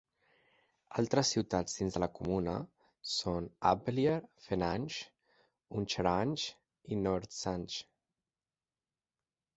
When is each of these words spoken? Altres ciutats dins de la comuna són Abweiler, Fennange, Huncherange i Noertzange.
Altres 1.01 1.33
ciutats 1.35 1.75
dins 1.81 1.97
de 1.97 2.01
la 2.03 2.07
comuna 2.19 2.55
són 3.17 3.51
Abweiler, 3.73 4.17
Fennange, 4.47 4.99
Huncherange 5.77 6.51
i 6.93 6.99
Noertzange. 7.05 7.83